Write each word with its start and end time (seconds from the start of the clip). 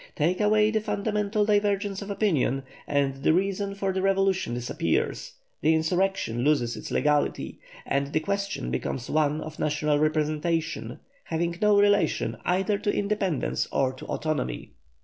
Take 0.15 0.41
away 0.41 0.71
this 0.71 0.83
fundamental 0.85 1.45
divergence 1.45 2.01
of 2.01 2.09
opinion, 2.09 2.63
and 2.87 3.21
the 3.21 3.33
reason 3.33 3.75
for 3.75 3.93
the 3.93 4.01
revolution 4.01 4.55
disappears, 4.55 5.33
the 5.61 5.75
insurrection 5.75 6.43
loses 6.43 6.75
its 6.75 6.89
legality, 6.89 7.59
and 7.85 8.07
the 8.07 8.19
question 8.19 8.71
becomes 8.71 9.11
one 9.11 9.41
of 9.41 9.59
national 9.59 9.99
representation, 9.99 10.97
having 11.25 11.55
no 11.61 11.77
relation 11.77 12.35
either 12.45 12.79
to 12.79 12.91
independence 12.91 13.67
or 13.71 13.93
to 13.93 14.07
autonomy. 14.07 14.71